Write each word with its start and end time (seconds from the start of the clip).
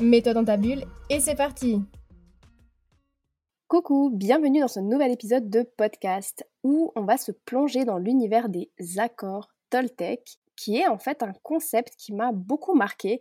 Mets-toi 0.00 0.32
dans 0.32 0.44
ta 0.44 0.56
bulle 0.56 0.84
et 1.10 1.20
c'est 1.20 1.34
parti 1.34 1.82
Coucou, 3.68 4.10
bienvenue 4.10 4.60
dans 4.60 4.68
ce 4.68 4.80
nouvel 4.80 5.12
épisode 5.12 5.50
de 5.50 5.62
podcast 5.76 6.48
où 6.62 6.90
on 6.96 7.04
va 7.04 7.18
se 7.18 7.32
plonger 7.32 7.84
dans 7.84 7.98
l'univers 7.98 8.48
des 8.48 8.70
accords 8.96 9.50
Toltec, 9.68 10.38
qui 10.56 10.78
est 10.78 10.86
en 10.86 10.96
fait 10.96 11.22
un 11.22 11.34
concept 11.42 11.96
qui 11.98 12.14
m'a 12.14 12.32
beaucoup 12.32 12.74
marqué 12.74 13.20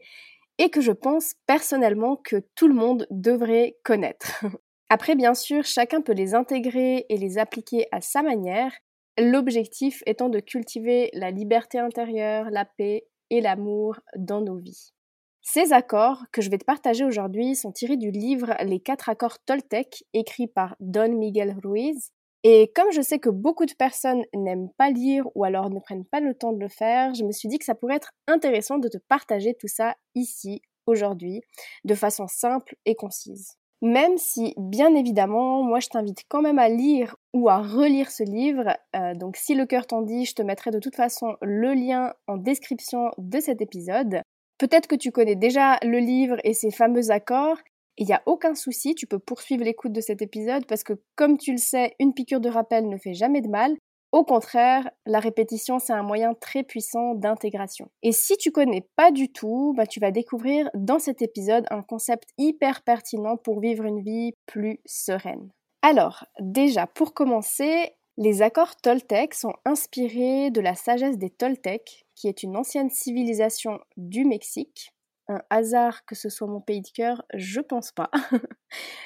et 0.58 0.70
que 0.70 0.80
je 0.80 0.94
pense 0.94 1.34
personnellement 1.46 2.16
que 2.16 2.38
tout 2.56 2.70
le 2.70 2.76
monde 2.76 3.08
devrait 3.12 3.76
connaître. 3.84 4.46
Après, 4.90 5.16
bien 5.16 5.34
sûr, 5.34 5.66
chacun 5.66 6.00
peut 6.00 6.14
les 6.14 6.34
intégrer 6.34 7.06
et 7.10 7.18
les 7.18 7.40
appliquer 7.40 7.88
à 7.92 8.00
sa 8.00 8.22
manière, 8.22 8.72
l'objectif 9.18 10.02
étant 10.06 10.30
de 10.30 10.40
cultiver 10.40 11.10
la 11.12 11.30
liberté 11.30 11.78
intérieure, 11.78 12.50
la 12.52 12.64
paix 12.64 13.06
et 13.30 13.42
l'amour 13.42 14.00
dans 14.16 14.40
nos 14.40 14.56
vies. 14.56 14.94
Ces 15.42 15.74
accords 15.74 16.24
que 16.32 16.42
je 16.42 16.50
vais 16.50 16.58
te 16.58 16.66
partager 16.66 17.06
aujourd'hui 17.06 17.56
sont 17.56 17.72
tirés 17.72 17.98
du 17.98 18.12
livre 18.12 18.54
Les 18.64 18.80
quatre 18.80 19.10
accords 19.10 19.40
Toltec, 19.46 20.04
écrit 20.14 20.48
par 20.48 20.76
Don 20.80 21.18
Miguel 21.18 21.56
Ruiz. 21.64 22.12
Et 22.44 22.72
comme 22.74 22.92
je 22.92 23.02
sais 23.02 23.20
que 23.20 23.30
beaucoup 23.30 23.66
de 23.66 23.74
personnes 23.74 24.24
n'aiment 24.34 24.70
pas 24.78 24.90
lire 24.90 25.26
ou 25.36 25.44
alors 25.44 25.70
ne 25.70 25.80
prennent 25.80 26.06
pas 26.06 26.20
le 26.20 26.34
temps 26.34 26.54
de 26.54 26.60
le 26.60 26.70
faire, 26.70 27.14
je 27.14 27.24
me 27.24 27.32
suis 27.32 27.50
dit 27.50 27.58
que 27.58 27.66
ça 27.66 27.76
pourrait 27.76 27.96
être 27.96 28.12
intéressant 28.28 28.78
de 28.78 28.88
te 28.88 28.98
partager 28.98 29.56
tout 29.60 29.68
ça 29.68 29.96
ici, 30.16 30.62
aujourd'hui, 30.86 31.42
de 31.84 31.96
façon 31.96 32.28
simple 32.28 32.76
et 32.86 32.96
concise. 32.96 33.58
Même 33.82 34.18
si, 34.18 34.54
bien 34.58 34.94
évidemment, 34.94 35.64
moi 35.64 35.80
je 35.80 35.88
t'invite 35.88 36.24
quand 36.28 36.42
même 36.42 36.60
à 36.60 36.68
lire 36.70 37.16
ou 37.34 37.50
à 37.50 37.60
relire 37.62 38.12
ce 38.12 38.24
livre. 38.24 38.76
Euh, 38.96 39.14
donc 39.16 39.38
si 39.38 39.56
le 39.56 39.66
cœur 39.66 39.88
t'en 39.88 40.02
dit, 40.02 40.26
je 40.26 40.36
te 40.36 40.42
mettrai 40.42 40.72
de 40.72 40.80
toute 40.80 40.96
façon 40.96 41.36
le 41.42 41.74
lien 41.74 42.14
en 42.28 42.38
description 42.38 43.12
de 43.18 43.40
cet 43.40 43.62
épisode. 43.62 44.22
Peut-être 44.60 44.88
que 44.88 44.96
tu 44.96 45.12
connais 45.12 45.36
déjà 45.36 45.78
le 45.84 46.00
livre 46.00 46.36
et 46.44 46.54
ses 46.54 46.70
fameux 46.70 47.12
accords. 47.12 47.58
Il 47.98 48.06
n'y 48.06 48.14
a 48.14 48.22
aucun 48.26 48.56
souci, 48.56 48.94
tu 48.94 49.08
peux 49.08 49.20
poursuivre 49.20 49.64
l'écoute 49.64 49.94
de 49.94 50.02
cet 50.02 50.22
épisode 50.22 50.66
parce 50.68 50.84
que 50.84 50.94
comme 51.16 51.38
tu 51.38 51.52
le 51.52 51.58
sais, 51.58 51.96
une 52.00 52.14
piqûre 52.14 52.42
de 52.42 52.50
rappel 52.50 52.88
ne 52.88 52.98
fait 52.98 53.14
jamais 53.14 53.42
de 53.42 53.50
mal. 53.50 53.76
Au 54.12 54.24
contraire, 54.24 54.90
la 55.06 55.20
répétition, 55.20 55.80
c'est 55.80 55.94
un 55.94 56.04
moyen 56.04 56.34
très 56.34 56.64
puissant 56.64 57.14
d'intégration. 57.14 57.90
Et 58.02 58.12
si 58.12 58.38
tu 58.38 58.52
connais 58.52 58.88
pas 58.96 59.12
du 59.12 59.32
tout, 59.32 59.74
bah, 59.78 59.86
tu 59.86 60.00
vas 60.00 60.12
découvrir 60.12 60.70
dans 60.74 61.00
cet 61.00 61.22
épisode 61.22 61.66
un 61.70 61.84
concept 61.84 62.28
hyper 62.38 62.82
pertinent 62.82 63.38
pour 63.38 63.60
vivre 63.60 63.86
une 63.86 64.02
vie 64.02 64.34
plus 64.46 64.80
sereine. 64.86 65.50
Alors, 65.84 66.26
déjà, 66.40 66.88
pour 66.88 67.14
commencer, 67.14 67.92
les 68.18 68.42
accords 68.42 68.76
Toltec 68.76 69.34
sont 69.34 69.54
inspirés 69.64 70.50
de 70.52 70.60
la 70.60 70.76
sagesse 70.76 71.18
des 71.18 71.30
Toltecs, 71.30 72.06
qui 72.20 72.28
est 72.28 72.44
une 72.44 72.58
ancienne 72.58 72.90
civilisation 72.90 73.80
du 73.96 74.26
Mexique, 74.26 74.94
un 75.30 75.42
hasard 75.50 76.04
que 76.06 76.16
ce 76.16 76.28
soit 76.28 76.48
mon 76.48 76.60
pays 76.60 76.82
de 76.82 76.90
cœur, 76.94 77.24
je 77.34 77.62
pense 77.62 77.94
pas. 77.94 78.12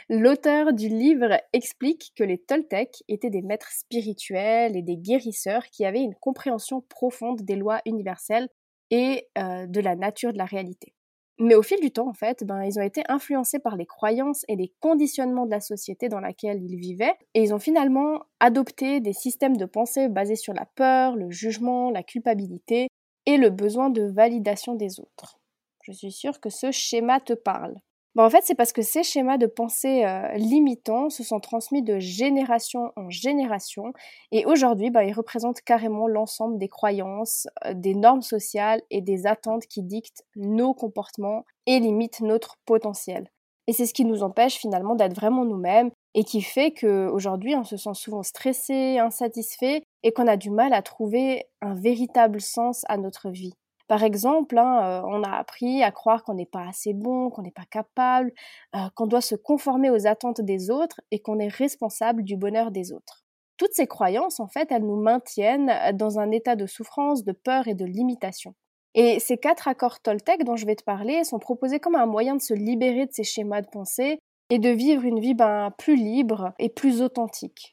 L'auteur 0.09 0.73
du 0.73 0.87
livre 0.87 1.39
explique 1.53 2.13
que 2.15 2.23
les 2.23 2.39
Toltecs 2.39 3.03
étaient 3.07 3.29
des 3.29 3.43
maîtres 3.43 3.71
spirituels 3.71 4.75
et 4.75 4.81
des 4.81 4.97
guérisseurs 4.97 5.67
qui 5.67 5.85
avaient 5.85 6.01
une 6.01 6.15
compréhension 6.15 6.81
profonde 6.81 7.43
des 7.43 7.55
lois 7.55 7.81
universelles 7.85 8.49
et 8.89 9.27
euh, 9.37 9.67
de 9.67 9.79
la 9.79 9.95
nature 9.95 10.33
de 10.33 10.39
la 10.39 10.45
réalité. 10.45 10.95
Mais 11.37 11.55
au 11.55 11.61
fil 11.61 11.79
du 11.81 11.91
temps, 11.91 12.09
en 12.09 12.13
fait, 12.13 12.43
ben, 12.43 12.63
ils 12.63 12.79
ont 12.79 12.83
été 12.83 13.03
influencés 13.09 13.59
par 13.59 13.75
les 13.75 13.85
croyances 13.85 14.43
et 14.47 14.55
les 14.55 14.73
conditionnements 14.79 15.45
de 15.45 15.51
la 15.51 15.61
société 15.61 16.09
dans 16.09 16.19
laquelle 16.19 16.63
ils 16.63 16.79
vivaient, 16.79 17.15
et 17.33 17.43
ils 17.43 17.53
ont 17.53 17.59
finalement 17.59 18.21
adopté 18.39 19.01
des 19.01 19.13
systèmes 19.13 19.57
de 19.57 19.65
pensée 19.65 20.09
basés 20.09 20.35
sur 20.35 20.53
la 20.53 20.65
peur, 20.75 21.15
le 21.15 21.29
jugement, 21.31 21.91
la 21.91 22.03
culpabilité 22.03 22.87
et 23.25 23.37
le 23.37 23.49
besoin 23.49 23.89
de 23.89 24.03
validation 24.03 24.75
des 24.75 24.99
autres. 24.99 25.39
Je 25.83 25.91
suis 25.91 26.11
sûre 26.11 26.39
que 26.39 26.49
ce 26.49 26.71
schéma 26.71 27.19
te 27.19 27.33
parle. 27.33 27.75
en 28.15 28.29
fait, 28.29 28.41
c'est 28.43 28.55
parce 28.55 28.71
que 28.71 28.81
ces 28.81 29.03
schémas 29.03 29.37
de 29.37 29.47
pensée 29.47 30.05
euh, 30.05 30.33
limitants 30.35 31.09
se 31.09 31.23
sont 31.23 31.39
transmis 31.39 31.81
de 31.83 31.99
génération 31.99 32.91
en 32.95 33.09
génération 33.09 33.91
et 34.31 34.45
aujourd'hui, 34.45 34.91
bah, 34.91 35.03
ils 35.03 35.13
représentent 35.13 35.61
carrément 35.61 36.07
l'ensemble 36.07 36.57
des 36.57 36.69
croyances, 36.69 37.47
euh, 37.65 37.73
des 37.73 37.95
normes 37.95 38.21
sociales 38.21 38.81
et 38.91 39.01
des 39.01 39.27
attentes 39.27 39.67
qui 39.67 39.83
dictent 39.83 40.23
nos 40.35 40.73
comportements 40.73 41.45
et 41.65 41.79
limitent 41.79 42.21
notre 42.21 42.55
potentiel. 42.65 43.29
Et 43.67 43.73
c'est 43.73 43.85
ce 43.85 43.93
qui 43.93 44.05
nous 44.05 44.23
empêche 44.23 44.55
finalement 44.55 44.95
d'être 44.95 45.15
vraiment 45.15 45.45
nous-mêmes 45.45 45.91
et 46.15 46.23
qui 46.23 46.41
fait 46.41 46.71
qu'aujourd'hui, 46.71 47.55
on 47.55 47.63
se 47.63 47.77
sent 47.77 47.93
souvent 47.93 48.23
stressé, 48.23 48.99
insatisfait 48.99 49.83
et 50.03 50.11
qu'on 50.11 50.27
a 50.27 50.37
du 50.37 50.49
mal 50.49 50.73
à 50.73 50.81
trouver 50.81 51.47
un 51.61 51.73
véritable 51.73 52.41
sens 52.41 52.83
à 52.87 52.97
notre 52.97 53.29
vie. 53.29 53.53
Par 53.87 54.03
exemple, 54.03 54.57
hein, 54.57 55.01
euh, 55.03 55.07
on 55.07 55.23
a 55.23 55.31
appris 55.31 55.83
à 55.83 55.91
croire 55.91 56.23
qu'on 56.23 56.35
n'est 56.35 56.45
pas 56.45 56.67
assez 56.67 56.93
bon, 56.93 57.29
qu'on 57.29 57.41
n'est 57.41 57.51
pas 57.51 57.65
capable, 57.69 58.31
euh, 58.75 58.79
qu'on 58.95 59.07
doit 59.07 59.21
se 59.21 59.35
conformer 59.35 59.89
aux 59.89 60.07
attentes 60.07 60.41
des 60.41 60.69
autres 60.69 61.01
et 61.11 61.19
qu'on 61.19 61.39
est 61.39 61.53
responsable 61.53 62.23
du 62.23 62.37
bonheur 62.37 62.71
des 62.71 62.93
autres. 62.93 63.23
Toutes 63.57 63.73
ces 63.73 63.87
croyances, 63.87 64.39
en 64.39 64.47
fait, 64.47 64.71
elles 64.71 64.85
nous 64.85 65.01
maintiennent 65.01 65.69
euh, 65.69 65.91
dans 65.91 66.17
un 66.19 66.31
état 66.31 66.55
de 66.55 66.65
souffrance, 66.65 67.23
de 67.23 67.33
peur 67.33 67.67
et 67.67 67.75
de 67.75 67.85
limitation. 67.85 68.55
Et 68.95 69.19
ces 69.19 69.37
quatre 69.37 69.67
accords 69.67 69.99
Toltec 69.99 70.43
dont 70.43 70.55
je 70.55 70.65
vais 70.65 70.75
te 70.75 70.83
parler 70.83 71.23
sont 71.23 71.39
proposés 71.39 71.79
comme 71.79 71.95
un 71.95 72.05
moyen 72.05 72.35
de 72.35 72.41
se 72.41 72.53
libérer 72.53 73.05
de 73.05 73.11
ces 73.11 73.23
schémas 73.23 73.61
de 73.61 73.67
pensée 73.67 74.19
et 74.49 74.59
de 74.59 74.69
vivre 74.69 75.03
une 75.03 75.19
vie 75.19 75.33
ben, 75.33 75.71
plus 75.77 75.95
libre 75.95 76.53
et 76.59 76.69
plus 76.69 77.01
authentique. 77.01 77.72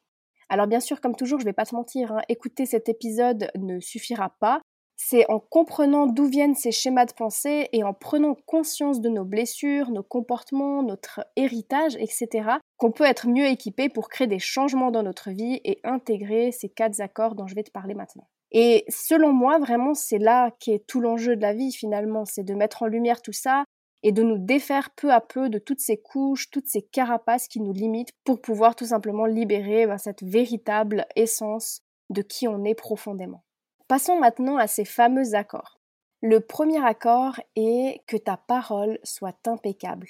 Alors 0.50 0.66
bien 0.66 0.80
sûr, 0.80 1.00
comme 1.00 1.14
toujours, 1.14 1.38
je 1.38 1.44
vais 1.44 1.52
pas 1.52 1.64
te 1.64 1.74
mentir, 1.74 2.12
hein, 2.12 2.22
écouter 2.28 2.66
cet 2.66 2.88
épisode 2.88 3.50
ne 3.56 3.78
suffira 3.78 4.34
pas, 4.40 4.60
c'est 4.96 5.24
en 5.30 5.38
comprenant 5.38 6.06
d'où 6.06 6.26
viennent 6.26 6.56
ces 6.56 6.72
schémas 6.72 7.06
de 7.06 7.14
pensée 7.14 7.68
et 7.72 7.84
en 7.84 7.94
prenant 7.94 8.34
conscience 8.46 9.00
de 9.00 9.08
nos 9.08 9.24
blessures, 9.24 9.90
nos 9.90 10.02
comportements, 10.02 10.82
notre 10.82 11.24
héritage, 11.36 11.96
etc., 11.96 12.50
qu'on 12.76 12.90
peut 12.90 13.04
être 13.04 13.28
mieux 13.28 13.46
équipé 13.46 13.88
pour 13.88 14.08
créer 14.10 14.26
des 14.26 14.38
changements 14.40 14.90
dans 14.90 15.02
notre 15.02 15.30
vie 15.30 15.60
et 15.64 15.80
intégrer 15.84 16.52
ces 16.52 16.68
quatre 16.68 17.00
accords 17.00 17.34
dont 17.34 17.46
je 17.46 17.54
vais 17.54 17.62
te 17.62 17.70
parler 17.70 17.94
maintenant. 17.94 18.28
Et 18.50 18.84
selon 18.88 19.32
moi, 19.32 19.58
vraiment, 19.58 19.94
c'est 19.94 20.18
là 20.18 20.50
qu'est 20.58 20.84
tout 20.86 21.00
l'enjeu 21.00 21.36
de 21.36 21.42
la 21.42 21.54
vie 21.54 21.72
finalement, 21.72 22.24
c'est 22.24 22.44
de 22.44 22.54
mettre 22.54 22.82
en 22.82 22.86
lumière 22.86 23.22
tout 23.22 23.32
ça 23.32 23.64
et 24.02 24.12
de 24.12 24.22
nous 24.22 24.38
défaire 24.38 24.90
peu 24.90 25.12
à 25.12 25.20
peu 25.20 25.48
de 25.48 25.58
toutes 25.58 25.80
ces 25.80 25.98
couches, 25.98 26.50
toutes 26.50 26.68
ces 26.68 26.82
carapaces 26.82 27.48
qui 27.48 27.60
nous 27.60 27.72
limitent 27.72 28.12
pour 28.24 28.40
pouvoir 28.40 28.74
tout 28.74 28.86
simplement 28.86 29.26
libérer 29.26 29.86
ben, 29.86 29.98
cette 29.98 30.22
véritable 30.22 31.06
essence 31.16 31.82
de 32.08 32.22
qui 32.22 32.48
on 32.48 32.64
est 32.64 32.74
profondément. 32.74 33.44
Passons 33.88 34.18
maintenant 34.18 34.56
à 34.56 34.66
ces 34.66 34.84
fameux 34.84 35.34
accords. 35.34 35.78
Le 36.22 36.40
premier 36.40 36.84
accord 36.84 37.40
est 37.56 38.02
que 38.06 38.16
ta 38.16 38.36
parole 38.36 38.98
soit 39.04 39.46
impeccable. 39.46 40.08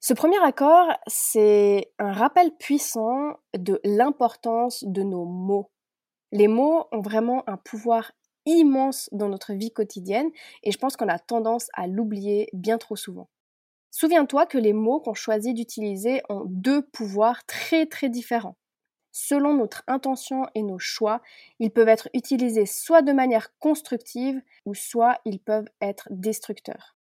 Ce 0.00 0.14
premier 0.14 0.42
accord, 0.42 0.88
c'est 1.06 1.92
un 1.98 2.12
rappel 2.12 2.50
puissant 2.56 3.34
de 3.56 3.80
l'importance 3.84 4.82
de 4.84 5.02
nos 5.02 5.24
mots. 5.24 5.70
Les 6.32 6.48
mots 6.48 6.86
ont 6.90 7.02
vraiment 7.02 7.48
un 7.48 7.56
pouvoir 7.56 8.10
immense 8.46 9.08
dans 9.12 9.28
notre 9.28 9.52
vie 9.54 9.72
quotidienne 9.72 10.30
et 10.62 10.72
je 10.72 10.78
pense 10.78 10.96
qu'on 10.96 11.08
a 11.08 11.18
tendance 11.18 11.68
à 11.74 11.86
l'oublier 11.86 12.48
bien 12.52 12.78
trop 12.78 12.96
souvent. 12.96 13.28
Souviens-toi 13.90 14.46
que 14.46 14.58
les 14.58 14.72
mots 14.72 15.00
qu'on 15.00 15.14
choisit 15.14 15.54
d'utiliser 15.54 16.22
ont 16.28 16.44
deux 16.46 16.82
pouvoirs 16.82 17.44
très 17.46 17.86
très 17.86 18.08
différents. 18.08 18.56
Selon 19.12 19.54
notre 19.54 19.82
intention 19.86 20.46
et 20.54 20.62
nos 20.62 20.78
choix, 20.78 21.20
ils 21.58 21.70
peuvent 21.70 21.88
être 21.88 22.08
utilisés 22.14 22.66
soit 22.66 23.02
de 23.02 23.12
manière 23.12 23.56
constructive 23.58 24.40
ou 24.64 24.74
soit 24.74 25.18
ils 25.26 25.38
peuvent 25.40 25.68
être 25.82 26.08
destructeurs. 26.10 26.96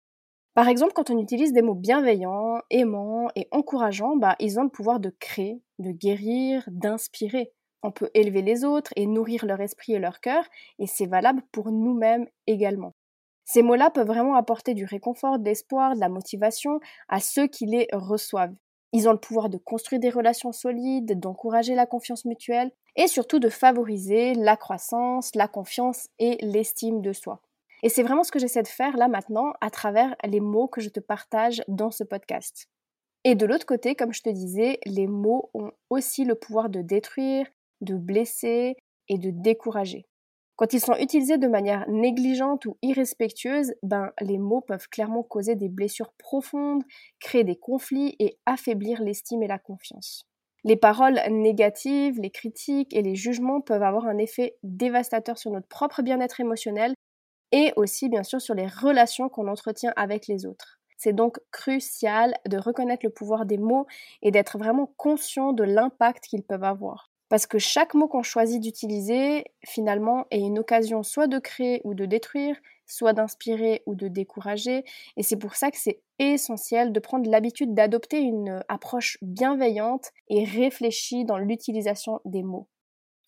Par 0.53 0.67
exemple, 0.67 0.93
quand 0.93 1.09
on 1.09 1.19
utilise 1.19 1.53
des 1.53 1.61
mots 1.61 1.75
bienveillants, 1.75 2.61
aimants 2.69 3.29
et 3.35 3.47
encourageants, 3.51 4.17
bah, 4.17 4.35
ils 4.39 4.59
ont 4.59 4.63
le 4.63 4.69
pouvoir 4.69 4.99
de 4.99 5.09
créer, 5.19 5.61
de 5.79 5.91
guérir, 5.91 6.63
d'inspirer. 6.67 7.53
On 7.83 7.91
peut 7.91 8.09
élever 8.13 8.41
les 8.41 8.63
autres 8.63 8.91
et 8.95 9.07
nourrir 9.07 9.45
leur 9.45 9.59
esprit 9.61 9.93
et 9.93 9.99
leur 9.99 10.19
cœur, 10.19 10.43
et 10.79 10.87
c'est 10.87 11.07
valable 11.07 11.41
pour 11.51 11.71
nous-mêmes 11.71 12.27
également. 12.47 12.93
Ces 13.43 13.63
mots-là 13.63 13.89
peuvent 13.89 14.07
vraiment 14.07 14.35
apporter 14.35 14.73
du 14.73 14.85
réconfort, 14.85 15.39
de 15.39 15.45
l'espoir, 15.45 15.95
de 15.95 15.99
la 15.99 16.09
motivation 16.09 16.79
à 17.09 17.19
ceux 17.19 17.47
qui 17.47 17.65
les 17.65 17.87
reçoivent. 17.91 18.55
Ils 18.93 19.07
ont 19.07 19.13
le 19.13 19.17
pouvoir 19.17 19.49
de 19.49 19.57
construire 19.57 19.99
des 19.99 20.09
relations 20.09 20.51
solides, 20.51 21.19
d'encourager 21.19 21.75
la 21.75 21.85
confiance 21.85 22.25
mutuelle 22.25 22.71
et 22.95 23.07
surtout 23.07 23.39
de 23.39 23.49
favoriser 23.49 24.33
la 24.35 24.57
croissance, 24.57 25.33
la 25.33 25.47
confiance 25.47 26.07
et 26.19 26.37
l'estime 26.41 27.01
de 27.01 27.13
soi. 27.13 27.41
Et 27.83 27.89
c'est 27.89 28.03
vraiment 28.03 28.23
ce 28.23 28.31
que 28.31 28.39
j'essaie 28.39 28.61
de 28.61 28.67
faire 28.67 28.97
là 28.97 29.07
maintenant 29.07 29.53
à 29.61 29.69
travers 29.69 30.15
les 30.23 30.39
mots 30.39 30.67
que 30.67 30.81
je 30.81 30.89
te 30.89 30.99
partage 30.99 31.63
dans 31.67 31.89
ce 31.89 32.03
podcast. 32.03 32.67
Et 33.23 33.35
de 33.35 33.45
l'autre 33.45 33.65
côté, 33.65 33.95
comme 33.95 34.13
je 34.13 34.21
te 34.21 34.29
disais, 34.29 34.79
les 34.85 35.07
mots 35.07 35.49
ont 35.53 35.71
aussi 35.89 36.25
le 36.25 36.35
pouvoir 36.35 36.69
de 36.69 36.81
détruire, 36.81 37.47
de 37.81 37.95
blesser 37.95 38.75
et 39.09 39.17
de 39.17 39.31
décourager. 39.31 40.05
Quand 40.55 40.73
ils 40.73 40.79
sont 40.79 40.95
utilisés 40.95 41.37
de 41.39 41.47
manière 41.47 41.89
négligente 41.89 42.65
ou 42.65 42.77
irrespectueuse, 42.83 43.73
ben, 43.81 44.11
les 44.21 44.37
mots 44.37 44.61
peuvent 44.61 44.87
clairement 44.89 45.23
causer 45.23 45.55
des 45.55 45.69
blessures 45.69 46.13
profondes, 46.19 46.83
créer 47.19 47.43
des 47.43 47.55
conflits 47.55 48.15
et 48.19 48.37
affaiblir 48.45 49.01
l'estime 49.01 49.41
et 49.41 49.47
la 49.47 49.57
confiance. 49.57 50.27
Les 50.63 50.75
paroles 50.75 51.19
négatives, 51.31 52.19
les 52.19 52.29
critiques 52.29 52.93
et 52.95 53.01
les 53.01 53.15
jugements 53.15 53.61
peuvent 53.61 53.81
avoir 53.81 54.05
un 54.05 54.19
effet 54.19 54.57
dévastateur 54.61 55.39
sur 55.39 55.49
notre 55.51 55.67
propre 55.67 56.03
bien-être 56.03 56.39
émotionnel 56.39 56.93
et 57.51 57.73
aussi 57.75 58.09
bien 58.09 58.23
sûr 58.23 58.41
sur 58.41 58.53
les 58.55 58.67
relations 58.67 59.29
qu'on 59.29 59.47
entretient 59.47 59.93
avec 59.95 60.27
les 60.27 60.45
autres. 60.45 60.79
C'est 60.97 61.13
donc 61.13 61.39
crucial 61.51 62.35
de 62.47 62.57
reconnaître 62.57 63.05
le 63.05 63.11
pouvoir 63.11 63.45
des 63.47 63.57
mots 63.57 63.87
et 64.21 64.31
d'être 64.31 64.59
vraiment 64.59 64.93
conscient 64.97 65.53
de 65.53 65.63
l'impact 65.63 66.25
qu'ils 66.25 66.43
peuvent 66.43 66.63
avoir. 66.63 67.10
Parce 67.31 67.47
que 67.47 67.59
chaque 67.59 67.93
mot 67.93 68.09
qu'on 68.09 68.23
choisit 68.23 68.61
d'utiliser, 68.61 69.45
finalement, 69.63 70.25
est 70.31 70.41
une 70.41 70.59
occasion 70.59 71.01
soit 71.01 71.27
de 71.27 71.39
créer 71.39 71.79
ou 71.85 71.93
de 71.93 72.05
détruire, 72.05 72.57
soit 72.87 73.13
d'inspirer 73.13 73.83
ou 73.85 73.95
de 73.95 74.09
décourager. 74.09 74.83
Et 75.15 75.23
c'est 75.23 75.37
pour 75.37 75.55
ça 75.55 75.71
que 75.71 75.77
c'est 75.77 76.01
essentiel 76.19 76.91
de 76.91 76.99
prendre 76.99 77.31
l'habitude 77.31 77.73
d'adopter 77.73 78.19
une 78.19 78.61
approche 78.67 79.17
bienveillante 79.21 80.11
et 80.27 80.43
réfléchie 80.43 81.23
dans 81.23 81.37
l'utilisation 81.37 82.19
des 82.25 82.43
mots. 82.43 82.67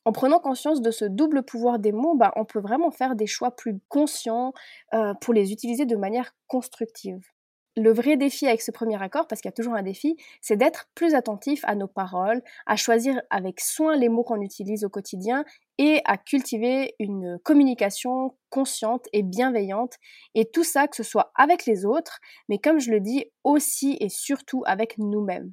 En 0.04 0.12
prenant 0.12 0.40
conscience 0.40 0.82
de 0.82 0.92
ce 0.92 1.06
double 1.06 1.44
pouvoir 1.44 1.80
des 1.80 1.94
mots, 1.94 2.16
bah, 2.16 2.34
on 2.36 2.44
peut 2.44 2.60
vraiment 2.60 2.92
faire 2.92 3.16
des 3.16 3.26
choix 3.26 3.56
plus 3.56 3.80
conscients 3.88 4.52
euh, 4.94 5.14
pour 5.22 5.34
les 5.34 5.54
utiliser 5.54 5.86
de 5.86 5.96
manière 5.96 6.36
constructive 6.48 7.33
le 7.76 7.92
vrai 7.92 8.18
défi 8.18 8.48
avec 8.48 8.62
ce 8.62 8.72
premier 8.72 9.02
accord, 9.02 9.28
parce 9.28 9.42
qu'il 9.42 9.50
y 9.50 9.54
a 9.54 9.56
toujours 9.56 9.74
un 9.74 9.82
défi, 9.84 10.16
c'est 10.42 10.58
d'être 10.58 10.90
plus 10.96 11.16
attentif 11.16 11.62
à 11.66 11.76
nos 11.76 11.88
paroles, 11.88 12.42
à 12.66 12.76
choisir 12.76 13.22
avec 13.30 13.60
soin 13.60 13.96
les 13.96 14.10
mots 14.10 14.24
qu'on 14.24 14.42
utilise 14.42 14.84
au 14.84 14.90
quotidien 14.90 15.44
et 15.78 16.02
à 16.06 16.18
cultiver 16.18 16.96
une 17.00 17.40
communication 17.44 18.36
consciente 18.50 19.08
et 19.12 19.24
bienveillante. 19.24 19.96
Et 20.36 20.46
tout 20.46 20.64
ça, 20.64 20.88
que 20.88 20.96
ce 20.96 21.04
soit 21.04 21.32
avec 21.36 21.66
les 21.66 21.86
autres, 21.86 22.20
mais 22.48 22.60
comme 22.60 22.80
je 22.80 22.92
le 22.92 23.00
dis, 23.00 23.26
aussi 23.44 23.98
et 24.00 24.10
surtout 24.10 24.64
avec 24.66 24.98
nous-mêmes. 25.00 25.52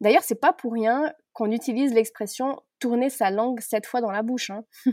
D'ailleurs, 0.00 0.24
c'est 0.24 0.40
pas 0.40 0.52
pour 0.52 0.72
rien 0.72 1.12
qu'on 1.32 1.50
utilise 1.50 1.94
l'expression 1.94 2.60
tourner 2.80 3.08
sa 3.08 3.30
langue 3.30 3.60
sept 3.60 3.86
fois 3.86 4.00
dans 4.00 4.10
la 4.10 4.22
bouche. 4.22 4.50
Hein. 4.50 4.64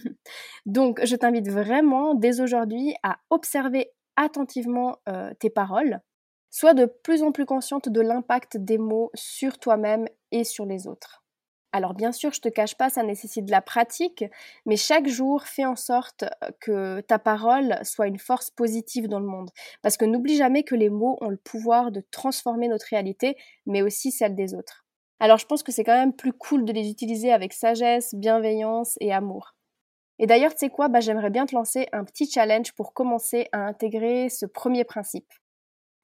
Donc, 0.66 1.04
je 1.04 1.16
t'invite 1.16 1.50
vraiment 1.50 2.14
dès 2.14 2.40
aujourd'hui 2.40 2.94
à 3.04 3.18
observer 3.32 3.92
attentivement 4.16 4.98
euh, 5.10 5.34
tes 5.40 5.50
paroles 5.50 6.00
Sois 6.52 6.74
de 6.74 6.86
plus 6.86 7.24
en 7.24 7.32
plus 7.32 7.46
consciente 7.46 7.90
de 7.90 8.02
l'impact 8.02 8.58
des 8.58 8.78
mots 8.78 9.12
sur 9.14 9.60
toi-même 9.60 10.08
et 10.32 10.44
sur 10.44 10.66
les 10.66 10.88
autres. 10.88 11.24
Alors 11.72 11.94
bien 11.94 12.12
sûr, 12.12 12.34
je 12.34 12.42
te 12.42 12.50
cache 12.50 12.76
pas, 12.76 12.90
ça 12.90 13.04
nécessite 13.04 13.46
de 13.46 13.52
la 13.52 13.62
pratique, 13.62 14.26
mais 14.66 14.76
chaque 14.76 15.08
jour, 15.08 15.44
fais 15.44 15.66
en 15.66 15.76
sorte 15.76 16.24
euh, 16.24 16.50
que 16.60 17.02
ta 17.02 17.20
parole 17.20 17.78
soit 17.84 18.08
une 18.08 18.18
force 18.18 18.50
positive 18.50 19.08
dans 19.08 19.20
le 19.20 19.28
monde. 19.28 19.52
Parce 19.84 19.96
que 19.96 20.06
n'oublie 20.06 20.36
jamais 20.36 20.64
que 20.64 20.74
les 20.74 20.90
mots 20.90 21.18
ont 21.22 21.30
le 21.30 21.38
pouvoir 21.38 21.92
de 21.92 22.02
transformer 22.10 22.68
notre 22.68 22.88
réalité, 22.90 23.38
mais 23.68 23.84
aussi 23.84 24.12
celle 24.12 24.36
des 24.36 24.56
autres. 24.56 24.86
Alors 25.20 25.38
je 25.38 25.46
pense 25.46 25.62
que 25.62 25.72
c'est 25.72 25.84
quand 25.84 25.94
même 25.94 26.16
plus 26.16 26.34
cool 26.34 26.66
de 26.66 26.74
les 26.74 26.90
utiliser 26.90 27.32
avec 27.32 27.54
sagesse, 27.54 28.16
bienveillance 28.16 28.98
et 29.00 29.14
amour. 29.14 29.54
Et 30.20 30.28
d'ailleurs, 30.28 30.54
tu 30.54 30.60
sais 30.60 30.70
quoi, 30.70 30.90
bah, 30.90 31.00
j'aimerais 31.02 31.30
bien 31.30 31.46
te 31.46 31.56
lancer 31.56 31.88
un 31.94 32.04
petit 32.04 32.30
challenge 32.30 32.74
pour 32.74 32.94
commencer 32.94 33.48
à 33.52 33.60
intégrer 33.60 34.30
ce 34.30 34.46
premier 34.46 34.84
principe. 34.84 35.32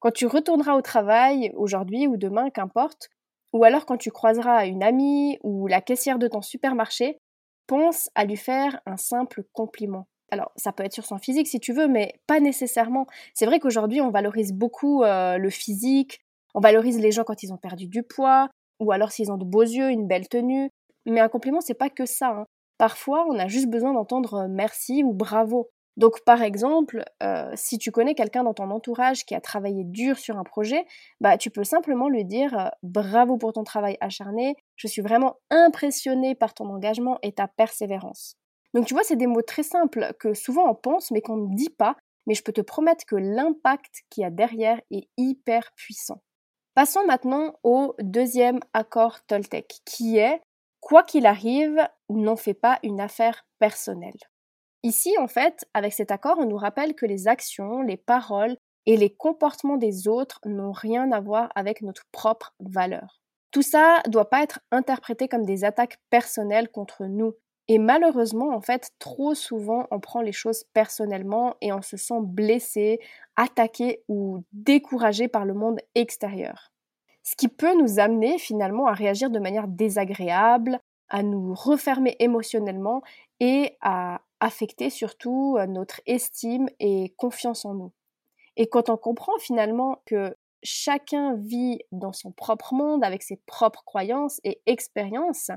Quand 0.06 0.12
tu 0.12 0.28
retourneras 0.28 0.76
au 0.76 0.84
travail, 0.84 1.52
aujourd'hui 1.56 2.06
ou 2.06 2.16
demain, 2.16 2.52
qu'importe, 2.52 3.10
ou 3.54 3.64
alors 3.64 3.88
quand 3.88 3.98
tu 3.98 4.12
croiseras 4.12 4.68
une 4.68 4.84
amie 4.84 5.40
ou 5.42 5.66
la 5.66 5.82
caissière 5.82 6.20
de 6.20 6.28
ton 6.28 6.44
supermarché, 6.44 7.18
pense 7.66 8.12
à 8.14 8.24
lui 8.24 8.38
faire 8.38 8.80
un 8.86 8.98
simple 8.98 9.42
compliment. 9.52 10.06
Alors, 10.30 10.52
ça 10.58 10.72
peut 10.72 10.84
être 10.84 10.94
sur 10.94 11.08
son 11.08 11.18
physique 11.18 11.48
si 11.48 11.60
tu 11.60 11.74
veux, 11.74 11.88
mais 11.88 12.14
pas 12.28 12.40
nécessairement. 12.40 13.08
C'est 13.34 13.48
vrai 13.48 13.60
qu'aujourd'hui, 13.60 14.00
on 14.00 14.12
valorise 14.12 14.54
beaucoup 14.54 15.02
euh, 15.02 15.40
le 15.40 15.50
physique, 15.50 16.20
on 16.54 16.60
valorise 16.60 17.00
les 17.00 17.12
gens 17.12 17.24
quand 17.24 17.42
ils 17.42 17.52
ont 17.52 17.58
perdu 17.58 17.88
du 17.88 18.04
poids, 18.04 18.48
ou 18.80 18.92
alors 18.92 19.12
s'ils 19.12 19.32
ont 19.32 19.38
de 19.38 19.44
beaux 19.44 19.64
yeux, 19.64 19.90
une 19.90 20.06
belle 20.06 20.28
tenue. 20.28 20.70
Mais 21.08 21.20
un 21.20 21.30
compliment, 21.30 21.62
c'est 21.62 21.74
pas 21.74 21.90
que 21.90 22.06
ça. 22.06 22.28
Hein. 22.28 22.46
Parfois, 22.78 23.26
on 23.28 23.40
a 23.40 23.48
juste 23.48 23.72
besoin 23.72 23.92
d'entendre 23.92 24.36
euh, 24.36 24.48
merci 24.48 25.04
ou 25.04 25.14
bravo. 25.14 25.72
Donc 25.98 26.24
par 26.26 26.42
exemple, 26.42 27.04
euh, 27.24 27.52
si 27.56 27.78
tu 27.78 27.92
connais 27.92 28.16
quelqu'un 28.16 28.44
dans 28.44 28.54
ton 28.54 28.70
entourage 28.70 29.26
qui 29.26 29.34
a 29.34 29.42
travaillé 29.42 29.84
dur 29.86 30.18
sur 30.18 30.38
un 30.38 30.44
projet, 30.44 30.86
bah 31.22 31.38
tu 31.38 31.50
peux 31.50 31.64
simplement 31.64 32.10
lui 32.10 32.26
dire 32.26 32.58
euh, 32.58 32.68
bravo 32.84 33.38
pour 33.38 33.54
ton 33.54 33.64
travail 33.64 33.98
acharné, 34.02 34.56
je 34.76 34.88
suis 34.88 35.02
vraiment 35.02 35.38
impressionné 35.50 36.36
par 36.36 36.54
ton 36.54 36.70
engagement 36.70 37.18
et 37.22 37.32
ta 37.32 37.48
persévérance. 37.48 38.36
Donc 38.74 38.88
tu 38.88 38.94
vois, 38.94 39.04
c'est 39.04 39.16
des 39.16 39.28
mots 39.28 39.42
très 39.42 39.64
simples 39.64 40.14
que 40.20 40.34
souvent 40.34 40.70
on 40.70 40.76
pense 40.76 41.12
mais 41.12 41.22
qu'on 41.22 41.38
ne 41.38 41.56
dit 41.56 41.70
pas, 41.70 41.96
mais 42.28 42.34
je 42.34 42.44
peux 42.44 42.52
te 42.52 42.62
promettre 42.62 43.06
que 43.06 43.16
l'impact 43.16 44.04
qu'il 44.10 44.24
y 44.24 44.26
a 44.26 44.32
derrière 44.32 44.82
est 44.92 45.08
hyper 45.18 45.72
puissant. 45.78 46.22
Passons 46.74 47.06
maintenant 47.06 47.58
au 47.64 47.96
deuxième 48.02 48.60
accord 48.74 49.26
Toltec, 49.28 49.80
qui 49.86 50.18
est 50.18 50.42
quoi 50.82 51.04
qu'il 51.04 51.26
arrive, 51.26 51.88
n'en 52.10 52.36
fais 52.36 52.54
pas 52.54 52.80
une 52.84 53.00
affaire 53.00 53.46
personnelle. 53.60 54.18
Ici, 54.86 55.18
en 55.18 55.26
fait, 55.26 55.66
avec 55.74 55.94
cet 55.94 56.12
accord, 56.12 56.38
on 56.38 56.46
nous 56.46 56.58
rappelle 56.58 56.94
que 56.94 57.08
les 57.08 57.28
actions, 57.28 57.82
les 57.82 57.98
paroles 57.98 58.56
et 58.86 58.98
les 58.98 59.10
comportements 59.10 59.78
des 59.78 60.08
autres 60.08 60.40
n'ont 60.46 60.74
rien 60.74 61.12
à 61.12 61.20
voir 61.20 61.50
avec 61.56 61.82
notre 61.82 62.04
propre 62.12 62.54
valeur. 62.60 63.20
Tout 63.50 63.64
ça 63.64 64.04
ne 64.06 64.12
doit 64.12 64.30
pas 64.30 64.44
être 64.44 64.60
interprété 64.70 65.28
comme 65.28 65.44
des 65.44 65.64
attaques 65.64 65.98
personnelles 66.12 66.70
contre 66.70 67.06
nous. 67.06 67.34
Et 67.68 67.80
malheureusement, 67.80 68.56
en 68.56 68.62
fait, 68.62 68.92
trop 69.00 69.34
souvent, 69.34 69.88
on 69.90 70.00
prend 70.00 70.22
les 70.22 70.32
choses 70.32 70.66
personnellement 70.74 71.56
et 71.62 71.74
on 71.74 71.82
se 71.82 71.98
sent 71.98 72.22
blessé, 72.22 73.00
attaqué 73.38 74.04
ou 74.08 74.44
découragé 74.54 75.28
par 75.28 75.46
le 75.46 75.56
monde 75.56 75.80
extérieur. 75.96 76.70
Ce 77.24 77.36
qui 77.36 77.48
peut 77.48 77.76
nous 77.76 77.98
amener 78.00 78.38
finalement 78.38 78.86
à 78.86 78.94
réagir 78.94 79.32
de 79.32 79.40
manière 79.40 79.68
désagréable, 79.68 80.78
à 81.10 81.24
nous 81.24 81.56
refermer 81.56 82.16
émotionnellement 82.20 83.02
et 83.40 83.78
à 83.82 84.22
affecter 84.40 84.90
surtout 84.90 85.58
euh, 85.58 85.66
notre 85.66 86.02
estime 86.06 86.68
et 86.80 87.14
confiance 87.18 87.66
en 87.66 87.74
nous. 87.74 87.94
Et 88.58 88.68
quand 88.68 88.90
on 88.90 88.98
comprend 88.98 89.38
finalement 89.40 90.02
que 90.06 90.36
chacun 90.64 91.36
vit 91.36 91.80
dans 91.92 92.14
son 92.14 92.32
propre 92.32 92.74
monde 92.74 93.04
avec 93.04 93.24
ses 93.24 93.38
propres 93.46 93.84
croyances 93.86 94.40
et 94.44 94.62
expériences, 94.66 95.52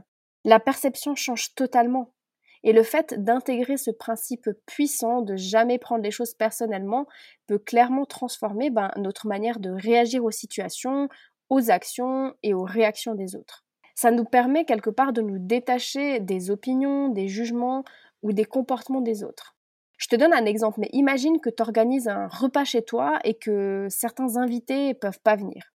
la 0.44 0.61
perception 0.61 1.14
change 1.14 1.54
totalement. 1.54 2.12
Et 2.64 2.73
le 2.73 2.82
fait 2.82 3.14
d'intégrer 3.23 3.76
ce 3.76 3.90
principe 3.90 4.50
puissant 4.66 5.23
de 5.23 5.37
jamais 5.37 5.78
prendre 5.78 6.02
les 6.02 6.11
choses 6.11 6.35
personnellement 6.35 7.06
peut 7.47 7.58
clairement 7.58 8.04
transformer 8.04 8.70
ben, 8.70 8.90
notre 8.97 9.28
manière 9.28 9.61
de 9.61 9.70
réagir 9.70 10.25
aux 10.25 10.32
situations, 10.32 11.08
aux 11.50 11.70
actions 11.70 12.35
et 12.42 12.54
aux 12.54 12.64
réactions 12.64 13.14
des 13.14 13.37
autres. 13.37 13.64
Ça 13.94 14.11
nous 14.11 14.25
permet 14.25 14.64
quelque 14.64 14.90
part 14.90 15.12
de 15.12 15.23
nous 15.23 15.38
détacher 15.38 16.20
des 16.20 16.50
opinions, 16.50 17.08
des 17.08 17.28
jugements 17.28 17.85
ou 18.22 18.32
des 18.32 18.44
comportements 18.44 19.00
des 19.00 19.25
autres. 19.25 19.56
Je 19.98 20.06
te 20.06 20.16
donne 20.16 20.32
un 20.32 20.46
exemple, 20.46 20.80
mais 20.80 20.90
imagine 20.92 21.40
que 21.40 21.50
tu 21.50 21.62
organises 21.62 22.08
un 22.08 22.28
repas 22.28 22.64
chez 22.64 22.82
toi 22.82 23.18
et 23.25 23.34
que 23.34 23.87
certains 23.90 24.37
invités 24.37 24.94
peuvent 24.94 25.20
pas 25.22 25.37
venir. 25.37 25.72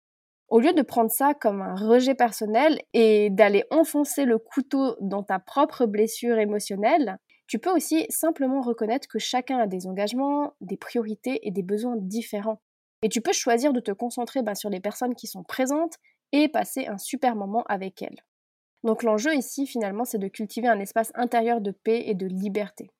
Au 0.49 0.59
lieu 0.59 0.73
de 0.73 0.81
prendre 0.81 1.11
ça 1.11 1.33
comme 1.33 1.61
un 1.61 1.75
rejet 1.75 2.15
personnel 2.15 2.81
et 2.93 3.29
d'aller 3.29 3.63
enfoncer 3.69 4.25
le 4.25 4.39
couteau 4.39 4.95
dans 4.99 5.23
ta 5.23 5.39
propre 5.39 5.85
blessure 5.85 6.39
émotionnelle, 6.39 7.17
tu 7.47 7.59
peux 7.59 7.71
aussi 7.71 8.05
simplement 8.09 8.61
reconnaître 8.61 9.07
que 9.07 9.19
chacun 9.19 9.59
a 9.59 9.67
des 9.67 9.87
engagements, 9.87 10.53
des 10.59 10.77
priorités 10.77 11.47
et 11.47 11.51
des 11.51 11.63
besoins 11.63 11.95
différents. 11.97 12.61
Et 13.01 13.09
tu 13.09 13.21
peux 13.21 13.31
choisir 13.31 13.73
de 13.73 13.79
te 13.79 13.91
concentrer 13.91 14.41
ben, 14.41 14.55
sur 14.55 14.69
les 14.69 14.79
personnes 14.79 15.15
qui 15.15 15.27
sont 15.27 15.43
présentes 15.43 15.95
et 16.31 16.49
passer 16.49 16.87
un 16.87 16.97
super 16.97 17.35
moment 17.35 17.63
avec 17.69 18.01
elles. 18.01 18.23
Donc 18.83 19.03
l'enjeu 19.03 19.35
ici 19.35 19.67
finalement 19.67 20.05
c'est 20.05 20.17
de 20.17 20.27
cultiver 20.27 20.67
un 20.67 20.79
espace 20.79 21.11
intérieur 21.15 21.61
de 21.61 21.71
paix 21.71 22.03
et 22.05 22.15
de 22.15 22.27
liberté. 22.27 22.91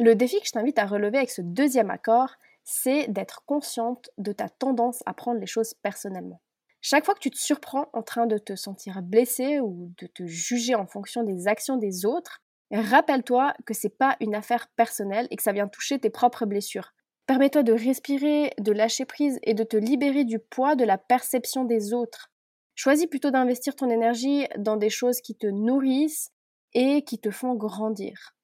Le 0.00 0.14
défi 0.14 0.40
que 0.40 0.46
je 0.46 0.52
t'invite 0.52 0.78
à 0.78 0.86
relever 0.86 1.18
avec 1.18 1.30
ce 1.30 1.42
deuxième 1.42 1.90
accord, 1.90 2.34
c'est 2.64 3.08
d'être 3.08 3.44
consciente 3.46 4.10
de 4.18 4.32
ta 4.32 4.48
tendance 4.48 5.02
à 5.06 5.14
prendre 5.14 5.40
les 5.40 5.46
choses 5.46 5.74
personnellement. 5.82 6.40
Chaque 6.80 7.04
fois 7.04 7.14
que 7.14 7.20
tu 7.20 7.30
te 7.30 7.38
surprends 7.38 7.88
en 7.92 8.02
train 8.02 8.26
de 8.26 8.38
te 8.38 8.54
sentir 8.54 9.02
blessé 9.02 9.58
ou 9.58 9.92
de 9.98 10.06
te 10.06 10.26
juger 10.26 10.74
en 10.76 10.86
fonction 10.86 11.24
des 11.24 11.48
actions 11.48 11.76
des 11.76 12.06
autres, 12.06 12.40
rappelle-toi 12.70 13.54
que 13.66 13.74
c'est 13.74 13.88
pas 13.88 14.16
une 14.20 14.34
affaire 14.34 14.68
personnelle 14.76 15.26
et 15.30 15.36
que 15.36 15.42
ça 15.42 15.52
vient 15.52 15.66
toucher 15.66 15.98
tes 15.98 16.10
propres 16.10 16.46
blessures. 16.46 16.92
Permets-toi 17.26 17.62
de 17.62 17.72
respirer, 17.72 18.52
de 18.58 18.72
lâcher 18.72 19.04
prise 19.04 19.40
et 19.42 19.54
de 19.54 19.64
te 19.64 19.76
libérer 19.76 20.24
du 20.24 20.38
poids 20.38 20.76
de 20.76 20.84
la 20.84 20.98
perception 20.98 21.64
des 21.64 21.92
autres. 21.92 22.30
Choisis 22.78 23.08
plutôt 23.08 23.32
d'investir 23.32 23.74
ton 23.74 23.90
énergie 23.90 24.46
dans 24.56 24.76
des 24.76 24.88
choses 24.88 25.20
qui 25.20 25.34
te 25.34 25.48
nourrissent 25.48 26.30
et 26.74 27.02
qui 27.02 27.18
te 27.18 27.32
font 27.32 27.56
grandir. 27.56 28.36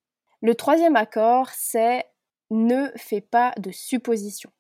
Le 0.42 0.56
troisième 0.56 0.96
accord, 0.96 1.50
c'est 1.50 2.04
ne 2.50 2.88
fais 2.96 3.20
pas 3.20 3.52
de 3.58 3.70
suppositions. 3.70 4.50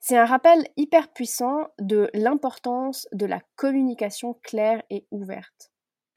C'est 0.00 0.18
un 0.18 0.26
rappel 0.26 0.66
hyper 0.76 1.14
puissant 1.14 1.68
de 1.78 2.10
l'importance 2.12 3.08
de 3.12 3.24
la 3.24 3.40
communication 3.56 4.38
claire 4.42 4.82
et 4.90 5.06
ouverte. 5.10 5.72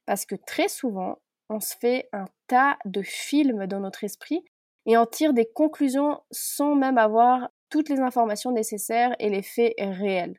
Parce 0.05 0.25
que 0.25 0.35
très 0.35 0.67
souvent, 0.67 1.19
on 1.47 1.61
se 1.61 1.77
fait 1.79 2.09
un 2.11 2.25
tas 2.47 2.77
de 2.83 3.01
films 3.01 3.65
dans 3.65 3.79
notre 3.79 4.03
esprit 4.03 4.43
et 4.85 4.97
en 4.97 5.05
tire 5.05 5.31
des 5.31 5.49
conclusions 5.49 6.19
sans 6.31 6.75
même 6.75 6.97
avoir 6.97 7.49
toutes 7.69 7.87
les 7.87 8.01
informations 8.01 8.51
nécessaires 8.51 9.15
et 9.19 9.29
les 9.29 9.41
faits 9.41 9.73
réels. 9.77 10.37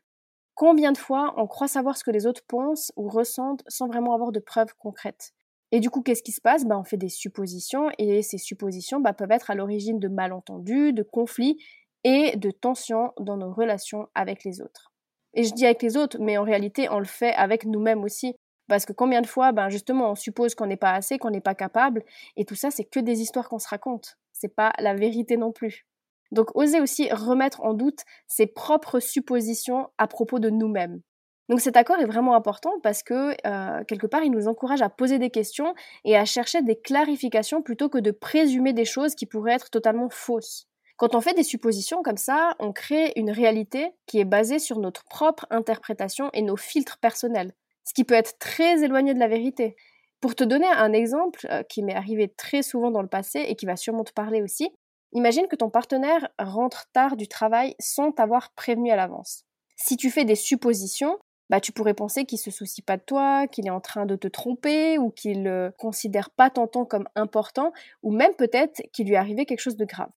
Combien 0.55 0.93
de 0.93 0.97
fois 0.97 1.33
on 1.37 1.47
croit 1.47 1.67
savoir 1.67 1.97
ce 1.97 2.03
que 2.05 2.11
les 2.11 2.25
autres 2.25 2.43
pensent 2.47 2.93
ou 2.95 3.09
ressentent 3.09 3.63
sans 3.67 3.87
vraiment 3.87 4.13
avoir 4.13 4.31
de 4.31 4.39
preuves 4.39 4.73
concrètes 4.77 5.33
Et 5.71 5.81
du 5.81 5.89
coup, 5.89 6.01
qu'est-ce 6.01 6.23
qui 6.23 6.31
se 6.31 6.39
passe? 6.39 6.65
Bah, 6.65 6.77
On 6.79 6.85
fait 6.85 6.97
des 6.97 7.09
suppositions 7.09 7.89
et 7.97 8.21
ces 8.21 8.37
suppositions 8.37 9.01
bah, 9.01 9.13
peuvent 9.13 9.31
être 9.31 9.51
à 9.51 9.55
l'origine 9.55 9.99
de 9.99 10.07
malentendus, 10.07 10.93
de 10.93 11.03
conflits 11.03 11.57
et 12.05 12.37
de 12.37 12.51
tensions 12.51 13.11
dans 13.19 13.35
nos 13.35 13.51
relations 13.53 14.07
avec 14.15 14.45
les 14.45 14.61
autres. 14.61 14.93
Et 15.33 15.43
je 15.43 15.53
dis 15.53 15.65
avec 15.65 15.81
les 15.83 15.97
autres, 15.97 16.17
mais 16.21 16.37
en 16.37 16.43
réalité, 16.43 16.87
on 16.89 16.99
le 16.99 17.05
fait 17.05 17.33
avec 17.33 17.65
nous-mêmes 17.65 18.03
aussi. 18.03 18.35
Parce 18.69 18.85
que 18.85 18.93
combien 18.93 19.21
de 19.21 19.27
fois, 19.27 19.51
ben 19.51 19.69
justement, 19.69 20.11
on 20.11 20.15
suppose 20.15 20.55
qu'on 20.55 20.67
n'est 20.67 20.77
pas 20.77 20.93
assez, 20.93 21.17
qu'on 21.19 21.29
n'est 21.31 21.41
pas 21.41 21.53
capable, 21.55 22.03
et 22.37 22.45
tout 22.45 22.55
ça, 22.55 22.71
c'est 22.71 22.85
que 22.85 22.99
des 22.99 23.21
histoires 23.21 23.49
qu'on 23.49 23.59
se 23.59 23.67
raconte. 23.67 24.17
C'est 24.31 24.55
pas 24.55 24.71
la 24.79 24.95
vérité 24.95 25.35
non 25.37 25.51
plus. 25.51 25.85
Donc, 26.31 26.55
oser 26.55 26.81
aussi 26.81 27.11
remettre 27.11 27.61
en 27.61 27.73
doute 27.73 27.99
ses 28.27 28.47
propres 28.47 28.99
suppositions 28.99 29.89
à 29.97 30.07
propos 30.07 30.39
de 30.39 30.49
nous-mêmes. 30.49 31.01
Donc 31.47 31.61
cet 31.61 31.77
accord 31.77 31.99
est 31.99 32.07
vraiment 32.07 32.33
important 32.33 32.71
parce 32.81 33.03
que 33.03 33.35
euh, 33.45 33.83
quelque 33.83 34.07
part 34.07 34.23
il 34.23 34.31
nous 34.31 34.47
encourage 34.47 34.81
à 34.81 34.89
poser 34.89 35.19
des 35.19 35.29
questions 35.29 35.75
et 36.03 36.17
à 36.17 36.25
chercher 36.25 36.63
des 36.63 36.75
clarifications 36.75 37.61
plutôt 37.61 37.87
que 37.87 37.99
de 37.99 38.09
présumer 38.09 38.73
des 38.73 38.83
choses 38.83 39.13
qui 39.13 39.27
pourraient 39.27 39.53
être 39.53 39.69
totalement 39.69 40.09
fausses. 40.09 40.65
Quand 40.97 41.13
on 41.13 41.21
fait 41.21 41.35
des 41.35 41.43
suppositions 41.43 42.01
comme 42.01 42.17
ça, 42.17 42.55
on 42.57 42.73
crée 42.73 43.13
une 43.15 43.29
réalité 43.29 43.91
qui 44.07 44.19
est 44.19 44.25
basée 44.25 44.57
sur 44.57 44.79
notre 44.79 45.03
propre 45.05 45.45
interprétation 45.51 46.31
et 46.33 46.41
nos 46.41 46.57
filtres 46.57 46.97
personnels 46.97 47.53
ce 47.85 47.93
qui 47.93 48.03
peut 48.03 48.15
être 48.15 48.37
très 48.39 48.83
éloigné 48.83 49.13
de 49.13 49.19
la 49.19 49.27
vérité. 49.27 49.75
Pour 50.19 50.35
te 50.35 50.43
donner 50.43 50.67
un 50.67 50.91
exemple 50.91 51.47
euh, 51.51 51.63
qui 51.63 51.83
m'est 51.83 51.95
arrivé 51.95 52.27
très 52.35 52.63
souvent 52.63 52.91
dans 52.91 53.01
le 53.01 53.07
passé 53.07 53.45
et 53.47 53.55
qui 53.55 53.65
va 53.65 53.77
sûrement 53.77 54.03
te 54.03 54.11
parler 54.11 54.41
aussi, 54.41 54.69
imagine 55.15 55.47
que 55.47 55.55
ton 55.55 55.71
partenaire 55.71 56.29
rentre 56.37 56.85
tard 56.93 57.15
du 57.15 57.27
travail 57.27 57.75
sans 57.79 58.11
t'avoir 58.11 58.53
prévenu 58.53 58.91
à 58.91 58.95
l'avance. 58.95 59.43
Si 59.75 59.97
tu 59.97 60.11
fais 60.11 60.25
des 60.25 60.35
suppositions, 60.35 61.17
bah 61.49 61.59
tu 61.59 61.71
pourrais 61.71 61.93
penser 61.93 62.25
qu'il 62.25 62.37
se 62.37 62.51
soucie 62.51 62.81
pas 62.81 62.97
de 62.97 63.03
toi, 63.03 63.47
qu'il 63.47 63.67
est 63.67 63.71
en 63.71 63.81
train 63.81 64.05
de 64.05 64.15
te 64.15 64.27
tromper 64.27 64.97
ou 64.97 65.11
qu'il 65.11 65.43
ne 65.43 65.49
euh, 65.49 65.71
considère 65.77 66.29
pas 66.31 66.49
ton 66.49 66.67
temps 66.67 66.85
comme 66.85 67.07
important 67.15 67.71
ou 68.03 68.11
même 68.11 68.33
peut-être 68.35 68.81
qu'il 68.91 69.07
lui 69.07 69.13
est 69.13 69.17
arrivé 69.17 69.45
quelque 69.45 69.59
chose 69.59 69.77
de 69.77 69.85
grave. 69.85 70.09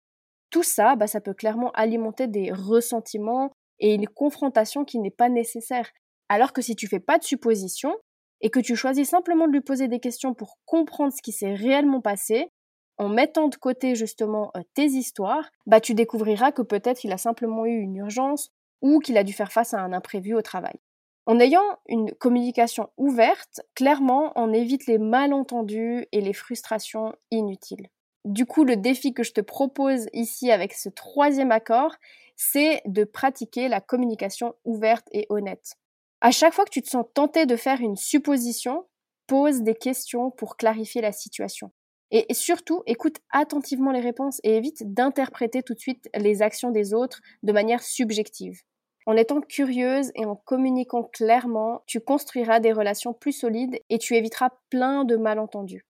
Tout 0.50 0.64
ça, 0.64 0.96
bah, 0.96 1.08
ça 1.08 1.22
peut 1.22 1.34
clairement 1.34 1.72
alimenter 1.72 2.28
des 2.28 2.52
ressentiments 2.52 3.52
et 3.80 3.94
une 3.94 4.08
confrontation 4.08 4.86
qui 4.86 5.00
n'est 5.00 5.12
pas 5.12 5.30
nécessaire. 5.30 5.90
Alors 6.30 6.54
que 6.54 6.62
si 6.62 6.76
tu 6.76 6.88
fais 6.88 7.00
pas 7.00 7.18
de 7.18 7.24
suppositions 7.24 7.96
et 8.42 8.50
que 8.50 8.60
tu 8.60 8.76
choisis 8.76 9.10
simplement 9.10 9.48
de 9.48 9.54
lui 9.54 9.62
poser 9.62 9.88
des 9.88 10.00
questions 10.00 10.34
pour 10.34 10.58
comprendre 10.66 11.14
ce 11.14 11.22
qui 11.22 11.32
s'est 11.32 11.54
réellement 11.54 12.02
passé, 12.02 12.50
en 12.98 13.10
mettant 13.10 13.48
de 13.48 13.56
côté 13.56 13.96
justement 13.96 14.52
euh, 14.56 14.62
tes 14.74 14.86
histoires, 14.86 15.50
bah 15.66 15.80
tu 15.80 15.94
découvriras 15.94 16.52
que 16.52 16.62
peut-être 16.62 17.04
il 17.04 17.12
a 17.12 17.18
simplement 17.18 17.66
eu 17.66 17.78
une 17.78 17.96
urgence 17.98 18.52
ou 18.82 19.00
qu'il 19.00 19.18
a 19.18 19.24
dû 19.24 19.34
faire 19.34 19.52
face 19.52 19.74
à 19.74 19.82
un 19.82 19.94
imprévu 19.94 20.34
au 20.34 20.42
travail. 20.42 20.80
En 21.26 21.40
ayant 21.40 21.78
une 21.90 22.14
communication 22.14 22.90
ouverte, 22.96 23.62
clairement, 23.76 24.32
on 24.36 24.54
évite 24.54 24.88
les 24.88 24.98
malentendus 24.98 26.06
et 26.12 26.22
les 26.22 26.34
frustrations 26.34 27.14
inutiles. 27.32 27.90
Du 28.24 28.46
coup, 28.46 28.64
le 28.64 28.78
défi 28.78 29.14
que 29.14 29.24
je 29.24 29.34
te 29.34 29.42
propose 29.42 30.08
ici 30.14 30.52
avec 30.52 30.74
ce 30.74 30.90
troisième 30.90 31.52
accord, 31.52 31.96
c'est 32.36 32.82
de 32.86 33.04
pratiquer 33.04 33.68
la 33.68 33.82
communication 33.82 34.56
ouverte 34.64 35.08
et 35.12 35.26
honnête. 35.30 35.76
À 36.22 36.32
chaque 36.32 36.54
fois 36.54 36.66
que 36.66 36.72
tu 36.72 36.82
te 36.82 36.90
sens 36.90 37.06
tenté 37.14 37.46
de 37.46 37.56
faire 37.56 37.82
une 37.82 37.96
supposition, 37.96 38.86
pose 39.28 39.62
des 39.62 39.76
questions 39.76 40.32
pour 40.32 40.56
clarifier 40.56 41.02
la 41.02 41.12
situation. 41.12 41.72
Et 42.12 42.34
surtout, 42.34 42.84
écoute 42.86 43.18
attentivement 43.32 43.92
les 43.92 44.00
réponses 44.00 44.40
et 44.44 44.56
évite 44.56 44.94
d'interpréter 44.94 45.62
tout 45.62 45.74
de 45.74 45.80
suite 45.80 46.10
les 46.16 46.42
actions 46.42 46.72
des 46.72 46.94
autres 46.94 47.20
de 47.44 47.52
manière 47.52 47.84
subjective. 47.84 48.62
En 49.06 49.16
étant 49.16 49.42
curieuse 49.42 50.12
et 50.16 50.26
en 50.26 50.36
communiquant 50.36 51.04
clairement, 51.04 51.82
tu 51.86 52.02
construiras 52.02 52.60
des 52.60 52.74
relations 52.74 53.14
plus 53.14 53.32
solides 53.32 53.80
et 53.90 53.98
tu 53.98 54.16
éviteras 54.16 54.50
plein 54.70 55.06
de 55.06 55.16
malentendus. 55.16 55.86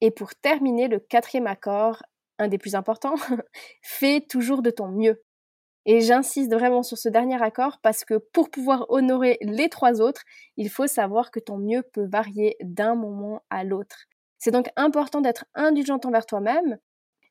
Et 0.00 0.10
pour 0.10 0.34
terminer, 0.34 0.88
le 0.88 0.98
quatrième 0.98 1.46
accord, 1.46 2.02
un 2.38 2.48
des 2.48 2.58
plus 2.58 2.74
importants, 2.74 3.16
fais 3.82 4.20
toujours 4.20 4.62
de 4.62 4.70
ton 4.70 4.88
mieux. 4.88 5.22
Et 5.86 6.00
j'insiste 6.00 6.52
vraiment 6.52 6.82
sur 6.82 6.96
ce 6.96 7.10
dernier 7.10 7.42
accord 7.42 7.78
parce 7.82 8.04
que 8.04 8.14
pour 8.14 8.50
pouvoir 8.50 8.86
honorer 8.88 9.36
les 9.42 9.68
trois 9.68 10.00
autres, 10.00 10.22
il 10.56 10.70
faut 10.70 10.86
savoir 10.86 11.30
que 11.30 11.40
ton 11.40 11.58
mieux 11.58 11.82
peut 11.82 12.06
varier 12.06 12.56
d'un 12.62 12.94
moment 12.94 13.42
à 13.50 13.64
l'autre. 13.64 14.06
C'est 14.44 14.50
donc 14.50 14.68
important 14.76 15.22
d'être 15.22 15.46
indulgente 15.54 16.04
envers 16.04 16.26
toi-même. 16.26 16.76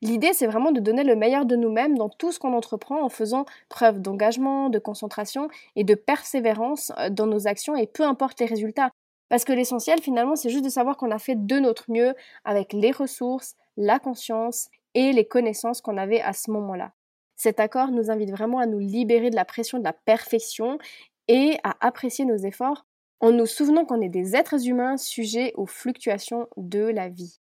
L'idée, 0.02 0.34
c'est 0.34 0.48
vraiment 0.48 0.72
de 0.72 0.80
donner 0.80 1.04
le 1.04 1.16
meilleur 1.16 1.46
de 1.46 1.56
nous-mêmes 1.56 1.96
dans 1.96 2.10
tout 2.10 2.32
ce 2.32 2.40
qu'on 2.40 2.54
entreprend 2.54 3.04
en 3.04 3.10
faisant 3.10 3.46
preuve 3.70 4.02
d'engagement, 4.02 4.72
de 4.72 4.80
concentration 4.80 5.48
et 5.76 5.84
de 5.84 5.94
persévérance 5.94 6.92
euh, 6.98 7.12
dans 7.12 7.28
nos 7.28 7.46
actions 7.48 7.76
et 7.76 7.86
peu 7.86 8.02
importe 8.02 8.40
les 8.40 8.48
résultats. 8.48 8.90
Parce 9.30 9.44
que 9.44 9.54
l'essentiel, 9.54 10.02
finalement, 10.02 10.36
c'est 10.36 10.50
juste 10.50 10.66
de 10.66 10.72
savoir 10.72 10.98
qu'on 10.98 11.12
a 11.12 11.20
fait 11.20 11.36
de 11.36 11.60
notre 11.60 11.92
mieux 11.92 12.16
avec 12.46 12.74
les 12.74 12.90
ressources, 12.90 13.54
la 13.78 14.00
conscience 14.00 14.70
et 14.96 15.14
les 15.14 15.28
connaissances 15.28 15.82
qu'on 15.82 15.98
avait 15.98 16.22
à 16.22 16.34
ce 16.34 16.50
moment-là. 16.50 16.94
Cet 17.36 17.60
accord 17.60 17.92
nous 17.92 18.10
invite 18.10 18.32
vraiment 18.32 18.58
à 18.58 18.66
nous 18.66 18.80
libérer 18.80 19.30
de 19.30 19.36
la 19.36 19.46
pression 19.46 19.78
de 19.78 19.84
la 19.84 19.94
perfection 19.94 20.80
et 21.28 21.60
à 21.64 21.76
apprécier 21.80 22.26
nos 22.26 22.38
efforts 22.38 22.88
en 23.24 23.32
nous 23.32 23.46
souvenant 23.46 23.86
qu'on 23.86 24.02
est 24.02 24.10
des 24.10 24.36
êtres 24.36 24.68
humains 24.68 24.98
sujets 24.98 25.54
aux 25.56 25.66
fluctuations 25.66 26.50
de 26.58 26.82
la 26.82 27.08
vie. 27.08 27.40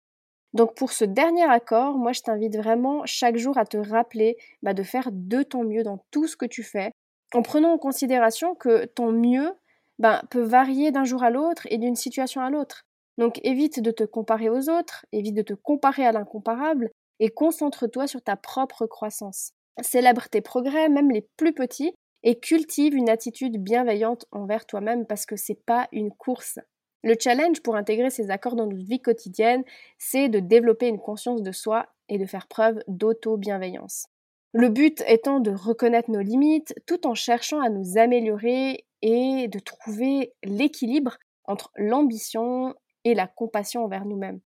Donc 0.52 0.74
pour 0.74 0.90
ce 0.90 1.04
dernier 1.04 1.44
accord, 1.44 1.96
moi 1.96 2.10
je 2.10 2.20
t'invite 2.20 2.56
vraiment 2.56 3.02
chaque 3.04 3.36
jour 3.36 3.56
à 3.56 3.64
te 3.64 3.76
rappeler 3.76 4.36
bah, 4.60 4.74
de 4.74 4.82
faire 4.82 5.10
de 5.12 5.44
ton 5.44 5.62
mieux 5.62 5.84
dans 5.84 6.04
tout 6.10 6.26
ce 6.26 6.36
que 6.36 6.46
tu 6.46 6.64
fais, 6.64 6.90
en 7.32 7.42
prenant 7.42 7.74
en 7.74 7.78
considération 7.78 8.56
que 8.56 8.86
ton 8.86 9.12
mieux 9.12 9.52
bah, 10.00 10.22
peut 10.30 10.42
varier 10.42 10.90
d'un 10.90 11.04
jour 11.04 11.22
à 11.22 11.30
l'autre 11.30 11.68
et 11.70 11.78
d'une 11.78 11.94
situation 11.94 12.40
à 12.40 12.50
l'autre. 12.50 12.82
Donc 13.16 13.38
évite 13.44 13.78
de 13.80 13.92
te 13.92 14.02
comparer 14.02 14.48
aux 14.48 14.68
autres, 14.68 15.06
évite 15.12 15.36
de 15.36 15.42
te 15.42 15.54
comparer 15.54 16.04
à 16.04 16.10
l'incomparable 16.10 16.90
et 17.20 17.28
concentre-toi 17.28 18.08
sur 18.08 18.20
ta 18.20 18.34
propre 18.34 18.86
croissance. 18.86 19.52
Célèbre 19.80 20.28
tes 20.28 20.40
progrès, 20.40 20.88
même 20.88 21.12
les 21.12 21.24
plus 21.36 21.52
petits, 21.52 21.94
et 22.22 22.38
cultive 22.38 22.94
une 22.94 23.08
attitude 23.08 23.62
bienveillante 23.62 24.26
envers 24.32 24.66
toi-même 24.66 25.06
parce 25.06 25.26
que 25.26 25.36
c'est 25.36 25.62
pas 25.64 25.88
une 25.92 26.10
course. 26.10 26.58
Le 27.04 27.14
challenge 27.18 27.62
pour 27.62 27.76
intégrer 27.76 28.10
ces 28.10 28.30
accords 28.30 28.56
dans 28.56 28.66
notre 28.66 28.84
vie 28.84 29.00
quotidienne, 29.00 29.62
c'est 29.98 30.28
de 30.28 30.40
développer 30.40 30.88
une 30.88 30.98
conscience 30.98 31.42
de 31.42 31.52
soi 31.52 31.86
et 32.08 32.18
de 32.18 32.26
faire 32.26 32.48
preuve 32.48 32.80
d'auto-bienveillance. 32.88 34.06
Le 34.52 34.68
but 34.68 35.04
étant 35.06 35.40
de 35.40 35.50
reconnaître 35.50 36.10
nos 36.10 36.20
limites 36.20 36.74
tout 36.86 37.06
en 37.06 37.14
cherchant 37.14 37.60
à 37.60 37.68
nous 37.68 37.98
améliorer 37.98 38.86
et 39.02 39.46
de 39.46 39.58
trouver 39.58 40.32
l'équilibre 40.42 41.18
entre 41.44 41.70
l'ambition 41.76 42.74
et 43.04 43.14
la 43.14 43.26
compassion 43.26 43.84
envers 43.84 44.04
nous-mêmes. 44.04 44.40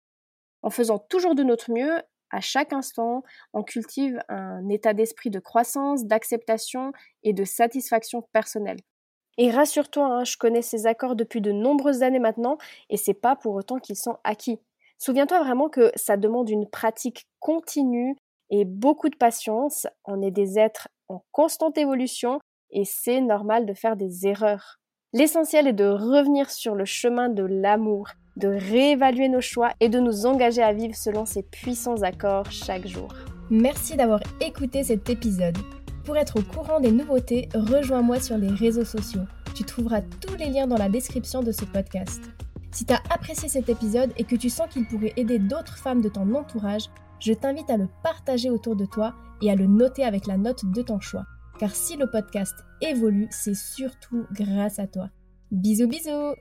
En 0.63 0.71
faisant 0.71 0.99
toujours 0.99 1.35
de 1.35 1.43
notre 1.43 1.73
mieux, 1.73 2.03
à 2.33 2.41
chaque 2.41 2.73
instant, 2.73 3.23
on 3.53 3.63
cultive 3.63 4.19
un 4.29 4.69
état 4.69 4.95
d'esprit 4.95 5.31
de 5.31 5.39
croissance, 5.39 6.07
d'acceptation 6.07 6.93
et 7.23 7.33
de 7.33 7.45
satisfaction 7.45 8.23
personnelle. 8.33 8.81
Et 9.39 9.51
rassure-toi, 9.51 10.05
hein, 10.05 10.25
je 10.25 10.37
connais 10.37 10.63
ces 10.63 10.87
accords 10.87 11.17
depuis 11.17 11.41
de 11.41 11.53
nombreuses 11.53 12.03
années 12.03 12.19
maintenant 12.19 12.59
et 12.91 12.97
c'est 12.97 13.15
pas 13.15 13.37
pour 13.37 13.55
autant 13.55 13.79
qu'ils 13.79 13.97
sont 13.97 14.17
acquis. 14.25 14.59
Souviens-toi 14.99 15.43
vraiment 15.43 15.69
que 15.69 15.91
ça 15.95 16.17
demande 16.17 16.49
une 16.49 16.69
pratique 16.69 17.27
continue 17.41 18.17
et 18.51 18.65
beaucoup 18.65 19.09
de 19.09 19.17
patience. 19.17 19.87
On 20.05 20.23
est 20.23 20.31
des 20.31 20.59
êtres 20.59 20.89
en 21.09 21.25
constante 21.33 21.79
évolution 21.79 22.41
et 22.71 22.85
c'est 22.85 23.21
normal 23.21 23.67
de 23.67 23.75
faire 23.75 23.97
des 23.97 24.27
erreurs. 24.27 24.79
L'essentiel 25.13 25.67
est 25.67 25.73
de 25.73 25.87
revenir 25.87 26.51
sur 26.51 26.75
le 26.75 26.85
chemin 26.85 27.29
de 27.29 27.43
l'amour 27.43 28.09
de 28.37 28.49
réévaluer 28.49 29.29
nos 29.29 29.41
choix 29.41 29.73
et 29.81 29.89
de 29.89 30.01
nous 30.01 30.27
engager 30.27 30.63
à 30.63 30.73
vivre 30.73 30.95
selon 30.95 31.27
ces 31.27 31.43
puissants 31.43 32.03
accords 32.03 32.51
chaque 32.51 32.87
jour. 32.87 33.09
Merci 33.51 33.97
d'avoir 33.97 34.21
écouté 34.41 34.83
cet 34.83 35.11
épisode. 35.11 35.59
Pour 36.05 36.17
être 36.17 36.39
au 36.39 36.43
courant 36.43 36.81
des 36.81 36.91
nouveautés, 36.91 37.49
rejoins-moi 37.55 38.19
sur 38.21 38.39
les 38.39 38.49
réseaux 38.49 38.85
sociaux. 38.85 39.23
Tu 39.55 39.65
trouveras 39.65 40.01
tous 40.21 40.35
les 40.37 40.49
liens 40.49 40.67
dans 40.67 40.79
la 40.79 40.89
description 40.89 41.43
de 41.43 41.53
ce 41.53 41.65
podcast. 41.65 42.23
Si 42.73 42.87
tu 42.87 42.95
as 42.95 43.03
apprécié 43.11 43.49
cet 43.49 43.69
épisode 43.69 44.13
et 44.17 44.25
que 44.25 44.37
tu 44.37 44.49
sens 44.49 44.69
qu'il 44.71 44.87
pourrait 44.87 45.13
aider 45.17 45.39
d'autres 45.39 45.77
femmes 45.77 46.01
de 46.01 46.09
ton 46.09 46.35
entourage, 46.35 46.85
je 47.21 47.35
t'invite 47.35 47.71
à 47.71 47.77
le 47.77 47.89
partager 48.03 48.51
autour 48.51 48.75
de 48.75 48.87
toi 48.87 49.15
et 49.43 49.51
à 49.51 49.55
le 49.55 49.67
noter 49.67 50.05
avec 50.05 50.27
la 50.27 50.39
note 50.39 50.65
de 50.65 50.83
ton 50.83 50.99
choix. 50.99 51.25
Car 51.59 51.75
si 51.75 51.97
le 51.97 52.11
podcast 52.11 52.55
évolue, 52.81 53.29
c'est 53.31 53.55
surtout 53.55 54.25
grâce 54.33 54.79
à 54.79 54.87
toi. 54.87 55.11
Bisous 55.51 55.87
bisous 55.87 56.35